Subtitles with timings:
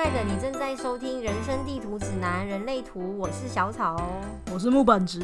[0.00, 4.22] 爱的，你正在收听《人生地图指南：人类图》，我是小草哦。
[4.50, 5.20] 我是木板直，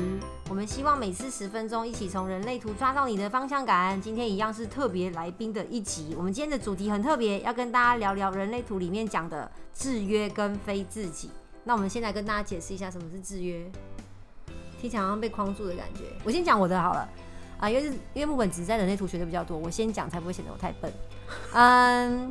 [0.51, 3.99] 我们希望每次十分钟，一起从人类图抓到你的方向感。
[3.99, 11.31] 今天一样是特别来宾的一集，我们今天的主题很特别，要跟大家聊聊人类图里面讲的制约跟非自己。
[11.65, 13.65] 那我们先来跟大家解释一下什么是制约，
[14.79, 16.03] 听起来好像被框住的感觉。
[16.23, 17.09] 我先讲我的好了
[17.59, 20.93] 啊，因为因为木本直在人类图学的比较多，我先讲才不会显得我太笨。
[21.55, 22.31] 嗯，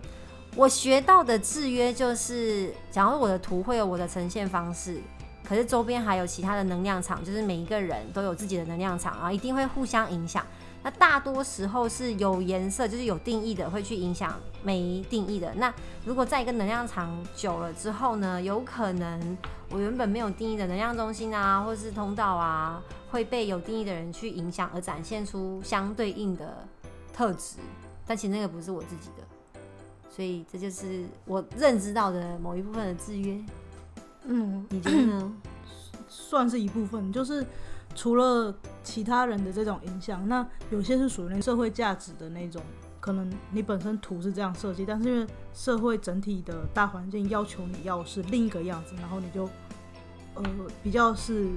[0.55, 5.02] 我学到的制约就是，假如我的图会有我的呈现方式，
[5.44, 10.45] 可是周边还有其他的能量场，就是每一个人都有自己的能量场，然后一定会互相影响。
[10.81, 15.54] 那大多时候是有颜色，就是有定义的，会去影响没定义的。
[15.55, 15.73] 那
[16.05, 19.38] 如果在一个能量场久了之后呢，有可能
[19.70, 22.81] 我原本没有定义的能量中心啊，或是通道啊，
[23.12, 26.66] 会被有定义的人去影响，而展现出相对应的
[27.12, 27.58] 特质。
[28.08, 29.23] 但其实那个不是我自己的，
[30.16, 33.44] 所以这就是我认知到的某一部分的制约。
[34.23, 35.34] 嗯，你觉得呢？
[36.08, 37.45] 算是一部分，就是
[37.94, 42.62] 除了其他人的这种影响，那有些是属于那社会价值的那种，
[43.02, 49.50] 可能你本身图是这样设计，但是因为社会整体的大环境要求你要是另一个样子，然后你就
[50.36, 50.44] 呃
[50.82, 51.50] 比较是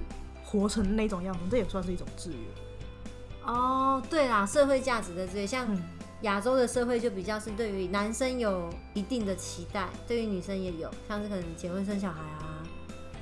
[0.44, 3.46] 活成那种样子，这也算是一种制约。
[3.46, 5.82] 哦，对啦，社会价值的制约，像嗯
[6.22, 12.62] 亚洲的社会就比较是对于男生有一定的期待，对于女生也有，像是可能结婚生小孩啊，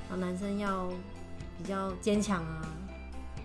[0.09, 0.87] 然后男生要
[1.57, 2.61] 比较坚强啊，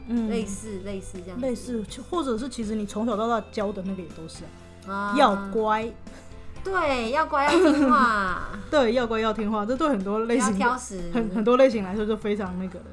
[0.09, 0.31] 嗯。
[0.31, 4.45] 类似类似这样，类似，或者是其实你从小到大教的那个也都是
[4.87, 5.17] 啊，啊。
[5.19, 5.93] 要乖，
[6.65, 12.87] 对，要乖要听话， 对，要乖要听话，这对很多类型挑食，很很多类型来说就非常那个的。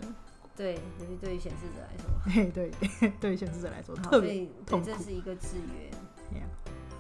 [0.58, 2.10] 对，尤其对于显示者来说。
[2.30, 2.70] 嘿，对，
[3.22, 4.86] 对于显示者来说好，特别对，痛苦。
[4.86, 5.90] 这是一个制约。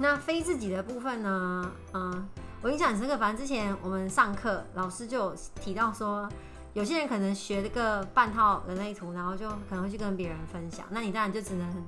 [0.01, 1.71] 那非自己的部分呢？
[1.93, 2.25] 嗯，
[2.61, 3.17] 我印象很深刻。
[3.17, 6.29] 反正之前我们上课，老师就有提到说，
[6.73, 10.85] 有些人可能学了个半套人类图，然后就可能会去跟别人分享。
[10.89, 11.85] 那你当然就只能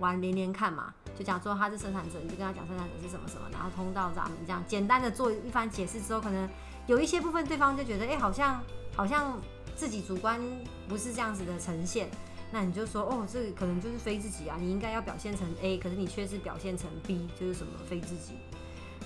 [0.00, 6.48] 玩连连看嘛，就讲说他是生产者，你就跟他讲生产者是什么什么，然后通道闸门这样简单的做一番解释之后，可能
[6.88, 8.60] 有一些部分对方就觉得，哎、好像
[8.96, 9.38] 好像
[9.76, 10.40] 自己主观
[10.88, 12.10] 不是这样子的呈现。
[12.54, 18.34] 那你就说哦，这个可能就是非自己啊，你应该要表现成 A，可是你却是表现成 B，就是什么非自己。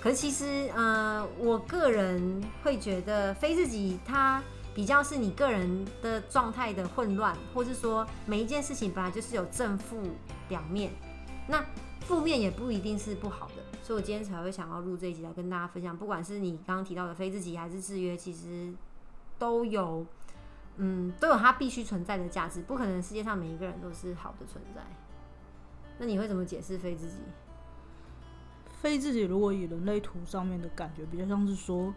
[0.01, 4.43] 可是其实，呃，我个人会觉得非自己它
[4.75, 9.97] 比较是你个人的状态的混乱，或是说每一件事情本来就是有正负
[10.49, 10.91] 两面，
[11.47, 11.65] 那
[12.01, 13.63] 负面也不一定是不好的。
[13.81, 18.73] 所以我今天才会想要录这一集来跟大家分享，不管是你刚刚提到的非自己还是制约，其实
[19.39, 20.05] 都有。
[20.77, 24.81] 嗯，都有它必须存在的价值，不可能世界上每一个人都是好的存在。
[25.99, 27.17] 那你会怎么解释非自己？
[28.79, 31.91] 非自己如果以人类图上面的感觉，比较像是说，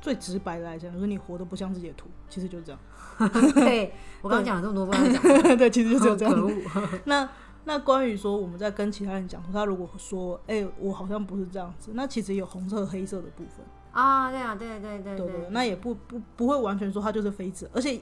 [0.00, 2.80] 最直白的来讲，就是你活得不像自己的图，其实就是这样。
[3.54, 5.22] 对我刚刚讲了这么多，不刚讲，
[5.56, 6.54] 对，其实就只有这样可子。
[6.80, 7.00] 恶。
[7.04, 7.28] 那
[7.64, 13.64] 那关于说我们在跟其他人讲，他如果说，哎、我好像不是这样子，那其实有红色、黑色的部分。
[13.92, 18.00] 啊，对啊，对对对对对，那也不不不会完全说他就是非子，而且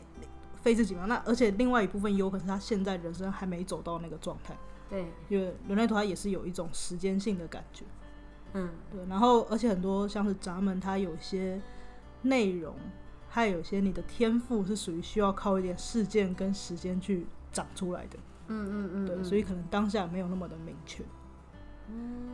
[0.57, 1.07] 非自己嘛。
[1.07, 4.57] 那而且另外一部分也有可能是他现在人生还没走到那个状态，
[4.91, 7.85] 对，因为人类图它也是有一种时间性的感觉。
[8.53, 11.61] 嗯，对，然后而且很多像是闸门，它有些
[12.23, 12.75] 内容，
[13.29, 18.19] 还有些你的天赋是属于需要靠一点事件跟时间去长出来的。
[18.49, 21.03] 嗯嗯嗯，对，嗯所以可能当下没有那么的明确。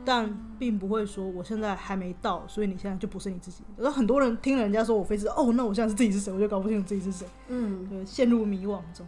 [0.05, 3.65] 但并不会说我现在还没到，所以你现在就不是你自己。
[3.79, 9.07] 有很多人听人家说我非是哦，那我现在是自己是谁，我就搞不清楚自己是谁，嗯对，陷入迷惘中。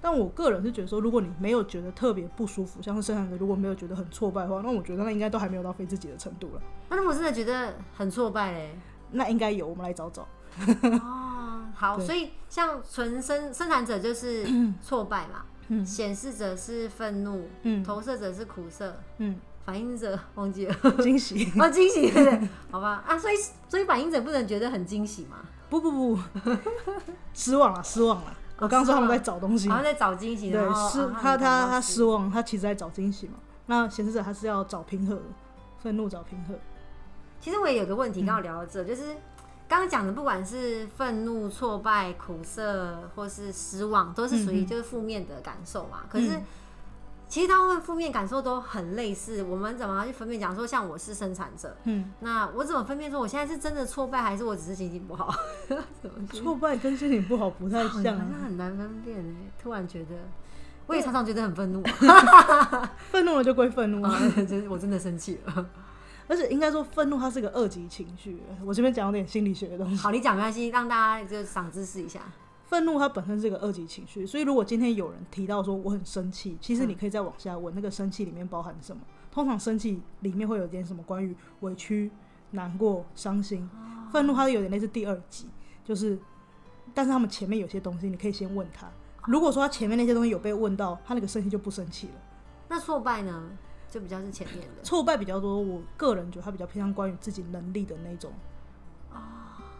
[0.00, 6.62] 但我个人是觉得说，如果你没有觉得特别不舒服，像是生产者如果没有觉得很挫败的话，那我觉得那应该都还没有到非自己的程度了。
[6.88, 8.78] 那如果真的觉得很挫败嘞？
[9.10, 10.26] 那应该有，我们来找找。
[11.02, 14.46] 哦，好， 所以像纯生生产者就是
[14.80, 20.74] 挫败嘛，嗯显示者是愤怒，嗯投射者是苦涩，嗯，反应者忘记了。
[21.00, 21.52] 惊喜。
[21.60, 22.48] 哦，惊喜，对对？
[22.70, 23.34] 好吧，啊，所以
[23.68, 25.38] 所以反应者不能觉得很惊喜嘛，
[25.70, 26.18] 不不不，
[27.34, 28.36] 失望了，失望了。
[28.58, 33.34] 我刚刚说他们在找东西然，后在找惊喜，然对，失啊他他他失失望，他其实在找惊喜嘛。
[33.66, 35.22] 那显示者他是要找平和的，
[35.78, 36.54] 愤怒找平和。
[37.40, 39.14] 其实我也有个问嗯题，刚好聊到这，就是
[39.68, 45.98] 刚刚讲的，不管是愤怒、挫败、苦涩，或是失望，都是属于就是负面的感受嘛。
[46.10, 46.42] 可是嗯
[47.28, 50.40] 其实大部分负面感受都很类似，我们怎么去分辨？
[50.40, 55.30] 讲说像我是生产者，嗯，那我怎么分辨说我现在是真的挫败，还是我只是心情不好？
[56.32, 58.34] 挫败跟心情不好不太好像像啊。
[58.44, 60.14] 很难分辨哎，突然觉得，
[60.86, 61.82] 我也常常觉得很愤怒，
[63.12, 64.10] 愤怒了就归愤怒啊。
[64.10, 64.18] 啊，
[64.48, 65.66] 真我真的生气了。
[66.28, 68.40] 而且应该说愤怒它是个二级情绪。
[68.64, 69.96] 我这边讲有点心理学的东西。
[69.96, 72.20] 好，你讲没关系，让大家就长知识一下。
[72.66, 79.02] 愤怒它本身是个二级情绪，所以如果今天有人提到说我很生气，其实你可以再往下问，那个生气里面包含什么？
[79.30, 82.10] 通常生气里面会有点什么关于委屈、
[82.50, 83.68] 难过、伤心。
[84.12, 85.46] 愤怒它有点类似第二级，
[85.82, 86.18] 就是，
[86.92, 88.86] 但是他们前面有些东西你可以先问他。
[89.26, 92.14] 如果说他前面那些东西有被问到，他那个生气就不生气了。
[92.68, 93.50] 那挫败呢，
[93.90, 94.82] 就比较是前面的。
[94.82, 98.32] 挫败比较多，我个人觉得他比较偏向关于自己能力的那种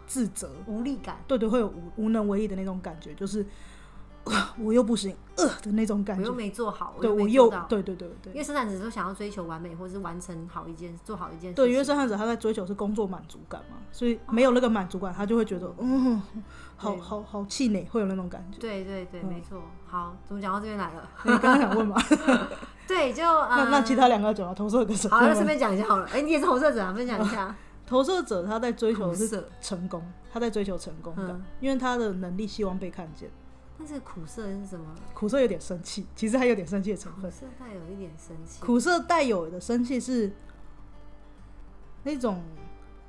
[0.07, 0.49] 自责。
[0.65, 3.45] 无力感，对对，会有无无能为力的那种感觉，就是
[4.25, 6.37] 啊 我又不行，呃的那种感觉我又觉。
[6.37, 7.49] 没做好，对，我又。
[7.69, 11.55] 对对对对因为生产者都想要追求完美，或是完成好一件，做好一件事。
[11.55, 16.21] 对，因为生产者他在追求是工作满足感嘛，所以没有那个满足感，他就会觉得嗯，
[16.75, 18.57] 好好好气馁，会有那种感觉。
[18.59, 19.61] 对对对，嗯没错。
[19.85, 21.07] 好，怎么讲到这边来了？
[21.23, 21.95] 你刚刚想问嘛？
[22.89, 24.53] 对，就那呃，那其他两个要讲吗？
[24.55, 25.45] 投射跟什么好，那顺？
[25.45, 26.07] 便讲一下好了。
[26.11, 27.55] 哎，你也是投射者啊，分享一下。
[27.85, 30.03] 投射者他在追求的是，成功，
[30.33, 33.29] 他在追求成功感嗯，因为他的能力希望被看见。
[33.77, 34.85] 但是苦涩是什么？
[35.13, 37.29] 苦涩有点生气，其实还有点生气的成分。
[37.29, 38.59] 苦涩带有一点生气。
[38.59, 40.31] 苦涩带有的生气是
[42.03, 42.43] 那种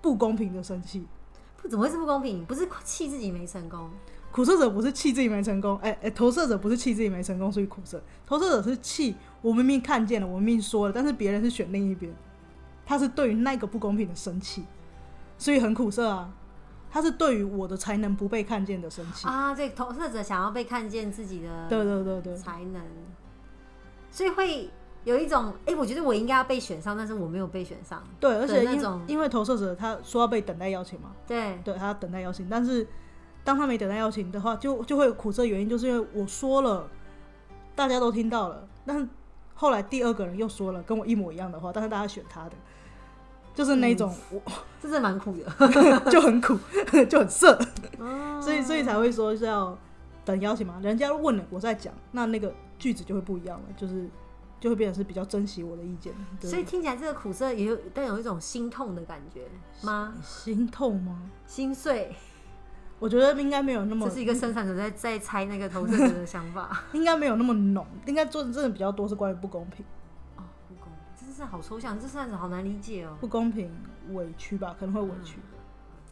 [0.03, 1.07] 不公平的生气。
[1.57, 2.45] 不怎么会是不公平？
[2.45, 3.91] 不是气自己没成功，
[4.33, 8.03] 苦涩者不是气自己没成功，哎、哎、投射者不是气自己没成功，所以苦涩。
[8.25, 12.13] 投射者是气我明明看见了，我明明说了，但是别人是选另一边，
[12.85, 14.65] 他是对于那个不公平的生气，
[15.39, 16.33] 所以很苦涩啊。
[16.93, 19.25] 他是对于我的才能不被看见的生气。
[19.29, 22.83] 啊，对，投射者想要被看见自己的对对对对，才能，
[24.11, 24.69] 所以会
[25.05, 28.03] 有一种，哎、我觉得我应该要被选上，但是我没有被选上。
[28.19, 32.85] 对，而且因那种因为投射者他说要被等待邀请嘛，对，对他要等待邀请，但是
[33.45, 35.45] 当他没等待邀请的话，就就会有苦涩。
[35.45, 36.89] 原因就是因为我说了，
[37.77, 39.09] 大家都听到了，但是
[39.61, 42.53] 后来第二个人又说了跟我一模一样的话，但是大家选他的，
[43.55, 44.11] 就是那种、
[44.81, 45.45] 这是蛮苦的。
[46.11, 46.59] 就很苦，
[47.11, 47.53] 就很涩，
[47.99, 49.77] 哦所以所以才会说是要
[50.25, 50.81] 等邀请嘛。
[50.83, 54.09] 人家问了我再讲，那那个句子就会不一样了，就是
[54.59, 56.15] 就会变成是比较珍惜我的意见。
[56.41, 59.47] 对所以听起来这个苦涩也有带有一种心痛的感觉
[59.83, 60.15] 吗？
[60.23, 61.31] 心痛吗？
[61.47, 62.17] 心碎，
[63.01, 66.83] 我觉得应该没有那么这是一个生产者在在猜那个投资者的想法。
[66.93, 69.85] 应该没有那么浓，应该做的真的比较多是关于不公平。
[70.37, 73.17] 哦，不公平，真是好抽象，这算是好难理解哦。
[73.19, 73.75] 不公平、
[74.13, 75.39] 委屈吧，可能会委屈。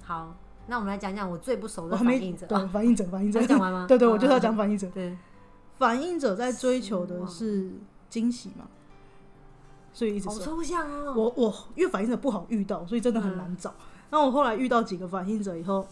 [0.03, 0.35] 好，
[0.67, 2.47] 那我们来讲讲我最不熟的反应者。
[2.47, 4.89] 对反应者，反应者 讲完吗对对，我就是要讲反应者。
[4.89, 5.15] 对，
[5.77, 7.71] 反应者在追求的是
[8.09, 8.67] 惊喜嘛，
[9.93, 11.13] 所以一直好说，抽象哦。
[11.15, 13.75] 我我因为反应者不好遇到，所以真的很嗯难找。
[14.09, 15.87] 那我后来遇到几个反应者以后，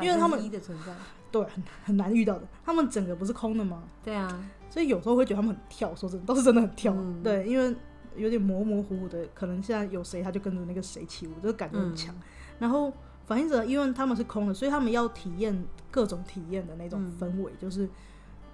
[0.00, 0.94] 因为他们1%的存在，
[1.30, 2.46] 对，很很难遇到的。
[2.64, 3.84] 他们整个不是空的吗？
[4.02, 4.28] 对啊，
[4.68, 6.92] 所以有时候会觉得他们很跳，说真的，都是真的很跳。
[6.94, 7.74] 嗯对，因为
[8.16, 12.14] 有点模模糊糊的，可能现在有谁他就跟着那个谁起舞，这个感觉很强。
[12.14, 12.22] 嗯
[12.58, 12.90] 然后
[13.26, 17.86] 反应者因为他们是空的，所以他们要体验各种体验的那种嗯氛围，就是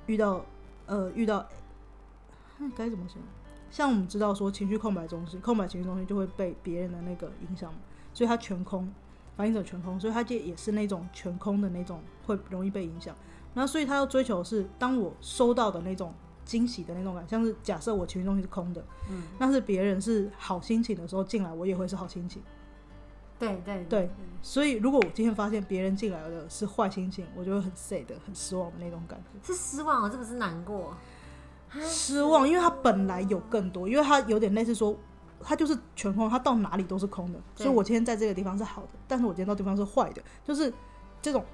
[0.06, 0.44] 遇到
[0.86, 1.46] 呃遇到，
[2.58, 3.28] 那该怎么形容？
[3.70, 7.72] 像我们知道说情绪空白中心，空白情绪中心就会被别人的那个影响，
[8.12, 8.92] 所以他全空，
[9.36, 13.14] 反应者全空，所以他就也是那种全空的那种会容易被影响。
[13.54, 16.14] 然后所以他要追求的是，当我收到的那种
[16.44, 22.42] 惊喜的那种感，像是假设我情绪中心是空的，嗯，那是别人是好心情的时候进来，我也会是好心情。
[23.38, 24.10] 对对对，
[24.40, 29.52] 所以如果我今天发现别人进来的是坏心情，我就会很 sad、很失望的那种感觉。
[29.52, 30.94] 是失望啊，这不是难过。
[31.80, 34.96] 失望，因为他本来有更多，因为他有点类似说，
[35.44, 37.38] 他就是全空，它到哪里都是空的。
[37.54, 40.72] 所以我今天在这个地方是好的，但是我今天到地方是坏的，就是
[41.20, 41.44] 这种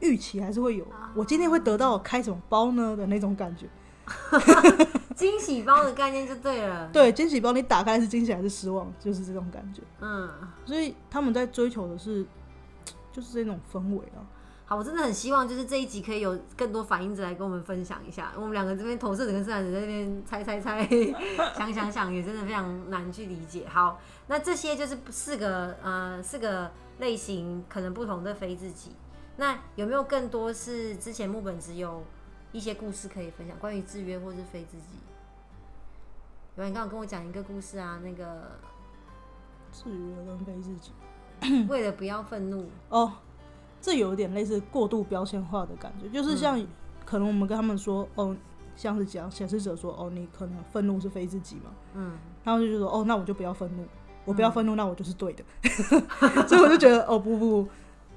[0.00, 0.86] 预期还是会有。
[1.14, 3.66] 我今天会得到开什么包呢的那种感觉。
[5.14, 6.88] 惊喜包的概念就对了。
[6.94, 9.82] 对，惊喜包你打开是惊喜还是失望，就是这种感觉。
[10.00, 10.30] 嗯，
[10.64, 12.24] 所以他们在追求的是，
[13.12, 14.22] 就是这种氛围啊。
[14.68, 18.34] 好，我真的很希望就是这一集可以有更多反应者来跟我们分享一下。
[18.36, 20.86] 我们两个这边投射者跟生产者在那边猜猜猜、
[21.56, 23.66] 想想想，也真的非常难去理解。
[23.66, 28.92] 好，那这些就是四个呃四个类型可能不同的非自己。
[29.38, 32.04] 那有没有更多是之前木本只有
[32.52, 34.98] 一些故事可以分享，关于制约或是非自己？
[36.56, 38.58] 有你刚刚跟我讲一个故事啊，那个
[39.72, 40.90] 制约跟非自己。
[41.68, 43.12] 为了不要愤怒，哦，
[43.80, 46.60] 这有一点类似过度标签化的感觉，就是像、
[47.04, 48.36] 可能我们跟他们说，哦，
[48.76, 52.12] 像是讲显示者说，哦，你可能愤怒是非自己嘛，嗯，
[52.44, 53.84] 然后就说，哦，那我就不要愤怒，
[54.24, 55.44] 我不要愤怒，那我就是对的，
[56.46, 57.68] 所以我就觉得，哦，不不不，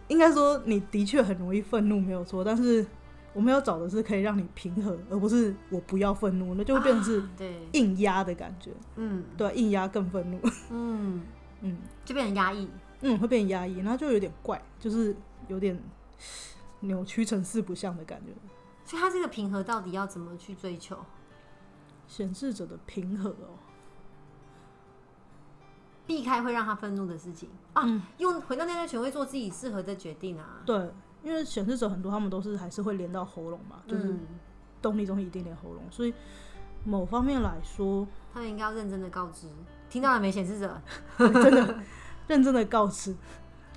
[0.07, 2.85] 应该说你的确很容易愤怒没有错，但是
[3.33, 7.23] 我们要找的是可以让你平和，而不是我不要愤怒，那就会变成是
[7.73, 9.23] 硬压的感觉，嗯。
[9.37, 10.39] 对，硬压更愤怒，
[10.69, 11.21] 嗯，
[11.61, 11.77] 嗯。
[12.03, 12.67] 就变成压抑。
[13.03, 15.15] 嗯，会变压抑，然后就有点怪，就是
[15.51, 15.77] 有点
[16.79, 18.31] 扭曲成四不像的感觉。
[18.85, 20.97] 所以他这个平和到底要怎么去追求？
[22.07, 23.59] 显示者的平和哦，
[26.05, 30.61] 避开会让他愤怒的事情啊，嗯用回到内在权威做自己适合的决定啊。
[30.65, 30.91] 对，
[31.23, 34.19] 因为显示者很多他们都是还是会连到喉咙嘛，就是嗯，
[34.81, 36.13] 动力中心一定连喉咙，所以
[36.83, 39.47] 某方面来说，他们应该要认真的告知，
[39.89, 40.81] 听到了没，显示者？
[41.17, 41.79] 真的
[42.27, 43.15] 认真的告知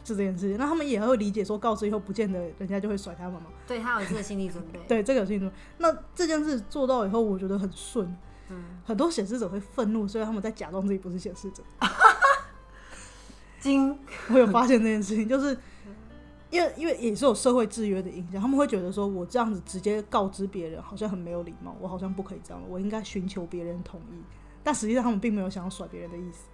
[0.05, 3.49] 就这件事情，那他们也会理解说告知以后不见得人家就会甩他们嘛。
[3.67, 4.79] 对他有这个心理准备。
[4.87, 5.57] 对，这个有心理准备。
[5.79, 8.07] 那这件事做到以后，我觉得很顺。
[8.51, 11.63] 嗯，很多显示者会愤怒，所以他们在假装自己不是显示者。
[13.59, 15.57] 金，我有发现这件事情，就是
[16.51, 24.23] 因为因为也是有社会制约的影响，他们会觉得说我这样子直接告知别人好像很没有礼貌，我好像不可以这样，我应该寻求别人同意。
[24.63, 26.45] 但实际上他们并没有想要甩别人的意思，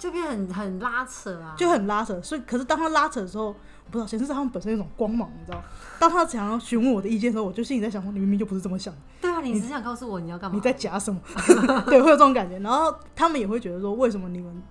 [0.00, 1.54] 就变很很拉扯啊。
[1.56, 2.20] 就很拉扯。
[2.22, 3.54] 所以，可是当他拉扯的时候，我
[3.90, 5.62] 不知道显示者他们本身有一种光芒，你知道，
[5.98, 9.00] 当他想要询问我的意见的时候，我就心里在想说，你明明就不是这么想的。
[9.20, 10.54] 对啊，你只想告诉我你要干嘛？
[10.56, 11.20] 你在夹什么？
[11.86, 12.58] 对，会有这种感觉。
[12.60, 14.62] 然后他们也会觉得说，为什么你们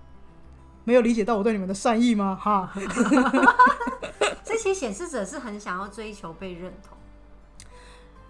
[0.84, 2.36] 没有理解到我对你们的善意吗？
[2.36, 2.74] 哈，
[4.44, 6.98] 这些显示者是很想要追求被认同。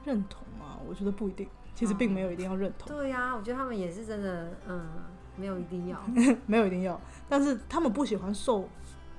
[0.04, 0.78] 认同吗？
[0.88, 4.88] 我觉得不一定，其实并没有一定要认同，对呀、我觉得他们也是真的，嗯，
[5.40, 6.00] 没有一定要。
[6.46, 8.68] 没有一定要，但是他们不喜欢受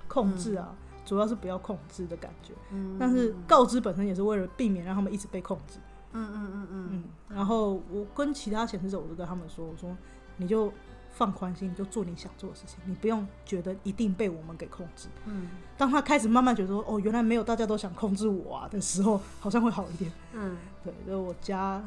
[0.06, 0.74] 控制啊，
[1.04, 2.52] 主要是不要控制的感觉。
[2.70, 5.78] 嗯，但是告知本身也是为了避免让他们一直被控制。
[6.12, 7.04] 嗯嗯嗯嗯，嗯，
[7.36, 9.96] 然后我跟其他显示者，我都跟他们说，我说
[10.36, 10.72] 你就
[11.12, 15.08] 放宽心，你就做你想做的事情，你不用觉得一定被我们给控制。
[15.26, 15.48] 嗯
[15.78, 20.12] 当他开始慢慢觉得说，哦，原来没有大家都想控制我啊的时候，好像会好一点。
[20.34, 20.56] 嗯。
[20.82, 21.82] 对，就是我家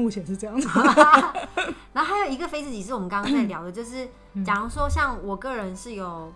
[0.00, 0.68] 目前是这样子。
[1.92, 6.32] 然后还有一个非自己是我们刚刚在聊的，就是嗯假如说像我个人是有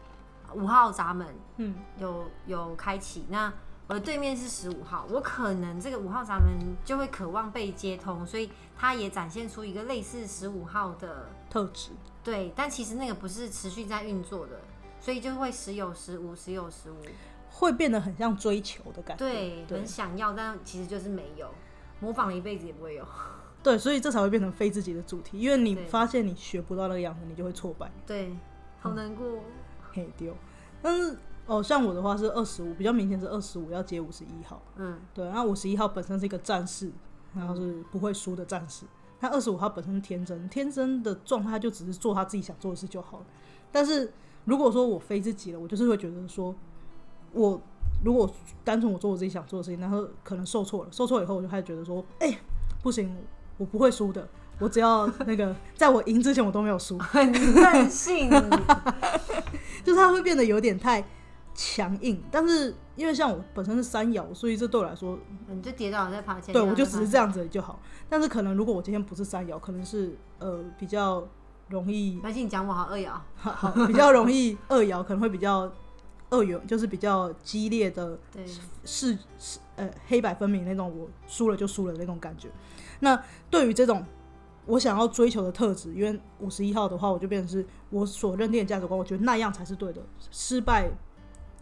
[0.55, 3.53] 五号闸门嗯有有开启，那
[3.87, 11.91] 我的对面是十五号，我可能这个五号闸门就会渴望被接通，所以它也展现出一个类似十五号的特质，
[12.23, 14.61] 对，但其实那个不是持续在运作的，
[15.01, 16.97] 所以就会时有时无，时有时无。
[17.51, 19.25] 会变得很像追求的感觉。
[19.25, 21.49] 对，对很想要，但其实就是没有，
[22.01, 23.07] 模仿了一辈子也不会有。
[23.65, 28.37] 对，所以这才会变成非自己的主题，因为你发现你学不到那个样子，你就会挫败，对，
[28.79, 29.27] 好难过。
[29.91, 30.35] 嘿丢。
[30.83, 31.17] 但是
[31.47, 34.61] 哦，像我的话是二十五，比较明显是二十五要接五十一号。
[34.77, 36.93] 嗯对，那五十一号本身是一个战士，
[37.35, 38.85] 然后是不会输的战士。
[39.21, 43.27] 那二十五号本身是天真，天真的状态就只是做他自己想做的事就好了。
[43.73, 44.13] 但是
[44.45, 46.55] 如果说我非自己了，我就是会觉得说，
[47.33, 47.59] 我
[48.05, 48.31] 如果
[48.63, 52.39] 单纯我做我自己想做的事情，然后可能受挫了，受挫以后我就开始觉得说，哎、
[52.83, 53.17] 不行，
[53.57, 58.31] 我不会输的，我只要那个在我赢之前我都没有输， 很任性。
[59.85, 61.05] 就是它会变得有点太
[61.55, 62.23] 强硬。
[62.31, 65.19] 但是因为像我本身是三爻，所以这对我来说
[65.49, 66.53] 你就跌倒了再爬起来。
[66.55, 67.31] 对，我就只是这样。
[67.31, 67.79] 子就好。
[68.09, 71.27] 但是可能如果我今天不是三爻，可能是呃比较
[71.69, 75.71] 容易，而且你讲我好二爻，好好比较容易二爻，可能会比较
[76.31, 78.45] 二元，就是比较激烈的对，
[78.85, 82.49] 是是呃黑白分明那种，我输了就输了那种感觉。
[83.01, 84.05] 那对于这种
[84.67, 90.01] 我想要追求的特质，因为五十一号的话，我就变成是我所认定的价值观，我觉得那样才是对的。
[90.31, 90.91] 失败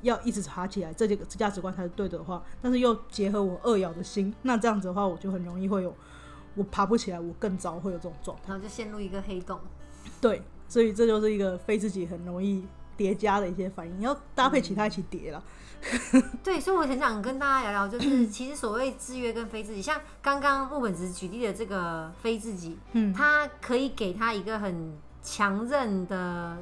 [0.02, 5.94] 要一直爬起来，这几个价值观才是对的话，但是又结合我二爻的心，那这样子的话，我就很容易会有
[6.54, 8.42] 我爬不起来，我更糟会有这种状态。
[8.48, 9.58] 然后就陷入一个黑洞。
[10.20, 12.64] 对，所以这就是一个非自己很容易
[13.02, 15.42] 叠加的一些反应，你要搭配其他一起叠了。
[16.44, 26.56] 对，所以我很想跟大家聊聊，就是其实所谓制约跟非自己，像刚刚木本子举例的这个非自己，嗯，它可以给他一个很强韧的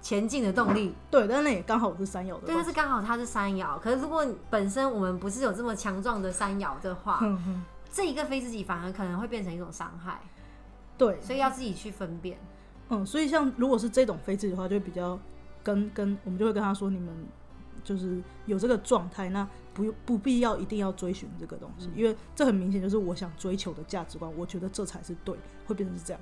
[0.00, 0.94] 前进的动力。
[1.10, 2.64] 对，但是那也刚好我是山摇的对，但。
[2.64, 7.20] 是刚好它是山摇，可是如果本身我们不是有这么强壮的山摇的话，
[7.92, 10.20] 这一个非自己反而可能会变成一种伤害，
[10.96, 12.38] 对，所以要自己去分辨。
[12.90, 15.18] 嗯，所以像如果是这种非自己的话，就比较
[15.62, 17.14] 跟跟我们就会跟他说，你们
[17.84, 26.20] 就是有这个状态，那不不必要一定要追寻这个东西，因为这很明显就是我想追求的价值观，我觉得这才是对，会变成是这样。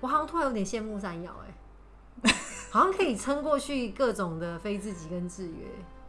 [0.00, 1.30] 我好像突然有点羡慕三爻，
[2.22, 2.34] 哎，
[2.70, 5.66] 好像可以撑过去各种的非自己跟制约，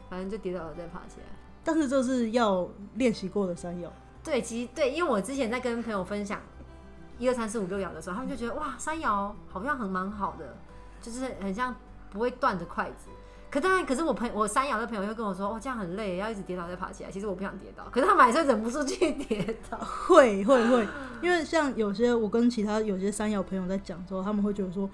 [0.09, 1.25] 反正就跌倒了再爬起来。
[1.63, 3.91] 但是这是要练习过的山药，
[4.23, 6.41] 对，其实对，因为我之前在跟朋友分享
[7.19, 10.55] 一二三四五六爻的时候，他们就觉得哇，山爻好像很蛮好的，
[11.01, 11.75] 就是很像
[12.17, 13.09] 不会断着筷子。
[13.49, 17.09] 可当然，可是我朋我山羊的朋友又跟我说，哦，这样很累，要一直跌倒再爬起来。
[17.09, 19.77] 其实我不想跌倒，可是他们还是忍不住去跌倒。
[20.07, 20.85] 会会会，
[21.21, 24.89] 因为像有些我跟其他有些山羊朋友在讲之后，他们会觉得说，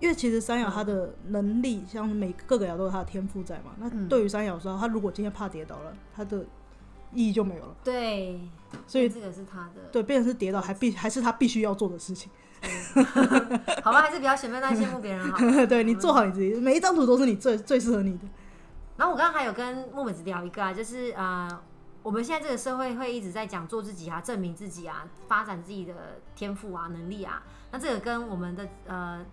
[0.00, 3.72] 因为其实山羊它的能力，像每各个羊都有它的天赋在嘛。
[3.78, 6.38] 那嗯对于山羊说，他如果今天怕跌倒了，他的
[7.12, 7.76] 意义就没有了。
[7.84, 8.40] 对，
[8.86, 12.32] 所以这个是他的，对，变成是跌倒还必还是他必须要做的事情。
[13.82, 15.38] 好吧，还是比较选不要羡慕别人好。
[15.66, 18.24] 对你做好你自己，每一张图都是你最最适合你的。
[18.96, 21.48] 然后我刚刚还有跟木本子聊一个啊，就是呃，
[22.02, 25.94] 我们现在这个社会会一直在讲做自己啊，证明自己啊，发展自己的
[26.34, 27.42] 天赋啊、能力啊。
[27.72, 29.24] 那这个跟我们的呃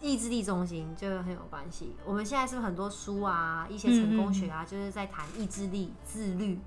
[0.00, 1.94] 意志力中心就很有关系。
[2.04, 6.58] 我们现在是不是很多书啊，一些成功学啊，就是在谈意志力、自律、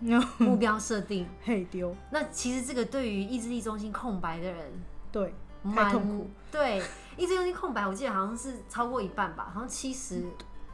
[0.36, 1.26] 目标设定。
[1.42, 4.72] 嘿丢，那其实这个对于意志力中心空白的人，
[5.10, 6.30] 对，太蛮痛苦。
[6.52, 6.82] 对，
[7.16, 10.22] 意志力中心空白，我记得好像是超过一半吧，好像七十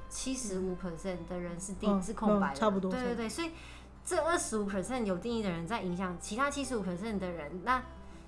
[0.09, 3.52] 七十五 percent 的人是定、嗯是空白的、嗯差不多对对对，所以
[4.04, 7.82] 这二十五 percent 有定义的人在影响其他七十五 percent 的人，那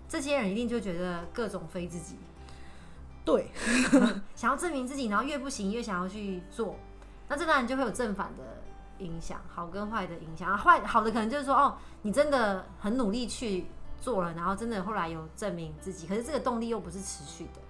[0.08, 2.16] 这些人一定就觉得各种非自己，
[3.24, 3.50] 对，
[4.36, 6.76] 想要证明自己，然后越不行越想要去做，
[7.28, 8.62] 那这当然就会有正反的
[8.98, 10.50] 影响，好跟坏的影响。
[10.50, 13.66] 啊，坏好的可能就是说，哦，你真的很努力去
[14.02, 17.60] 做了，然后真的后来有证明自己，可是这个动力又不是持续的，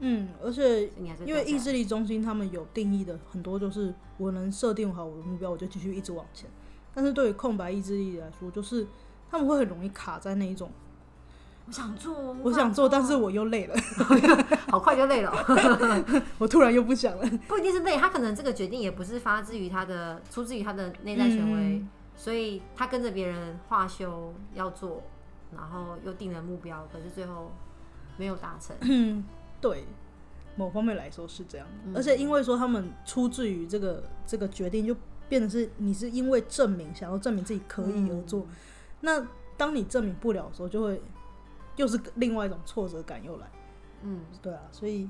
[0.00, 0.90] 嗯，而且
[1.24, 6.48] 因为意志力中心他们有定义的很多，就是我能设定好我的目标，我就继续一直往前。
[6.94, 8.86] 但是对于空白意志力来说，就是
[9.30, 10.70] 他们会很容易卡在那一种，
[11.66, 13.74] 我想做，我想做，但是我又累了，
[14.70, 15.32] 好快就累了，
[16.38, 17.30] 我突然又不想了。
[17.48, 25.00] 不一定是累，他可能这个决定也不是发自于他的，出自于他的内在权威，嗯所以他跟着别人化修要做，
[25.54, 27.50] 然后又定了目标，可是最后
[28.16, 28.76] 没有达成。
[28.80, 29.24] 嗯，
[29.60, 29.84] 对，
[30.56, 31.66] 某方面来说是这样。
[31.84, 34.94] 嗯而且因为说他们出自于这个这个决定，就
[35.28, 38.46] 变得是你是因为证明想要证明自己可以而做。
[39.00, 39.26] 那
[39.56, 41.02] 当你证明不了的时候，就会
[41.76, 43.46] 又是另外一种挫折感又来。
[44.02, 45.08] 嗯，对啊，所以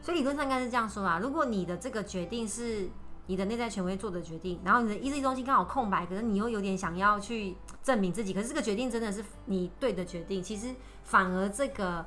[0.00, 1.18] 所以理论上应该是这样说啦。
[1.18, 2.88] 如果你的这个决定是
[3.30, 12.04] 你的内在权威做的决定，然后你的意志力中心刚好空白，可是你又有点想要去证明自己，可是这个决定真的是你对的决定，其实反而这个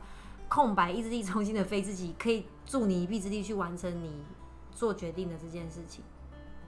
[0.49, 4.21] 空白意志力中心的非自己，可以助你一臂之力去完成你
[4.75, 6.03] 做决定的这件事情。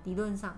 [0.05, 0.55] 理论上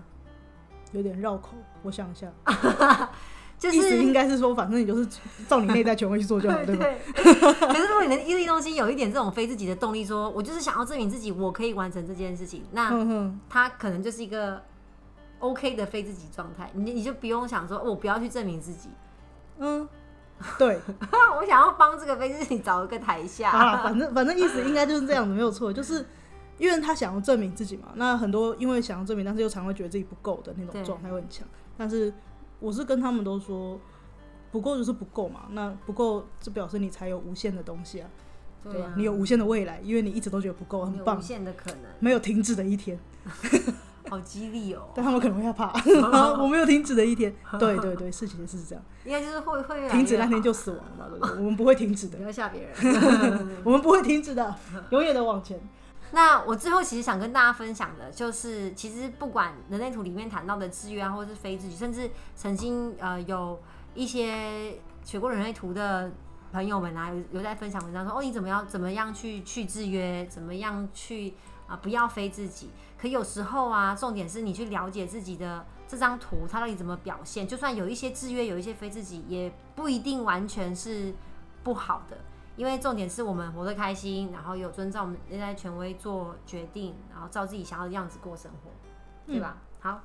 [0.92, 1.56] 有点绕口。
[1.82, 2.32] 我想一下，
[3.58, 4.12] 就意思应是。
[4.12, 5.06] 该是说，反正你就是
[5.48, 6.86] 照你内在权威去做就好， 对吧？
[7.14, 12.90] 可是如果你的意志力中心有一点这种非自己的动力说我就是想要证明自己，我可以完成这件事情，那
[13.48, 14.62] 他可能就是一个
[15.40, 18.88] OK 的非自己状态，你你就不用想说，哦我不要去证明自己，
[19.58, 19.88] 嗯，
[20.58, 20.80] 对，
[21.40, 23.50] 我想要帮这个非自己找一个台下。
[23.50, 26.04] 啊，反正反正意思应该就是这样子，没有错，就是
[26.58, 27.88] 因为他想要证明自己嘛。
[27.94, 31.46] 那很多因为想要证明，但是又常会觉得自己不够的那对种状态会很强。
[31.76, 32.12] 但是
[32.60, 33.78] 我是跟他们都说，
[34.50, 38.08] 不够就是不够嘛，那不够就表示你才有无限的东西啊，
[38.64, 42.98] 对吧、啊，你有无限的未来，因为你一直都觉得不够，很棒无，限的可能，没有停止的一天。
[44.08, 44.88] 好激励哦。
[44.96, 45.70] 但他们可能会害怕，
[46.42, 47.30] 我没有停止的一天。
[47.58, 51.36] 对对对，事情是这样，应该就是会会停止那天就死亡了嘛，对不对？
[51.36, 52.74] 我们不会停止的不，要吓别人。
[53.64, 54.54] 我们不会停止的，
[54.90, 55.60] 永远的往前。
[56.12, 63.60] 那我最后其实想跟大家分享的，就是其实不管人类图里面谈到的制约啊，或者是非制约，甚至曾经呃有
[63.94, 66.10] 一些学过人类图的
[66.50, 71.34] 朋友们啊，有有在分享文章说，哦，你怎么样怎么样去去制约，怎么样去
[71.66, 72.70] 啊、不要非自己。
[72.98, 77.46] 可有时候啊，重点是你去了解自己的这张图，它到底怎么表现。
[77.46, 81.12] 就算有一些制约，有一些非自己，也不一定完全是
[81.62, 82.16] 不好的。
[82.58, 88.70] 因为重点是我们活得开心，然后有遵照我们内在权威做决定，然后照自己想要的样子过生活，
[89.32, 89.58] 对吧？
[89.78, 90.00] 好，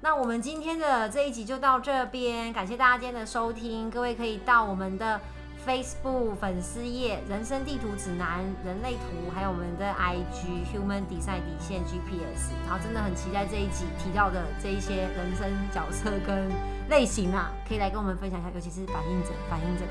[0.00, 3.90] 那我们今天的这一集就到这边，感谢大家今天的收听。
[3.90, 5.20] 各位可以到我们的
[5.68, 12.52] Facebook 粉丝页“人生地图指南”、“人类图”，还有我们的 IG “Human Design 底线 GPS”。
[12.66, 16.50] 然后真的很期待这一集提到的这一些人生角色跟
[16.88, 19.84] 类型啊，可以来跟我们分享一下，尤其是反应者，反应者。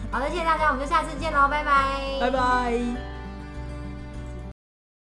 [0.12, 3.19] 好的，谢谢大家，我们就下次见喽，拜拜，拜拜。